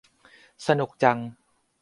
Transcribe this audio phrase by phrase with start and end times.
[0.67, 1.19] สนุกจัง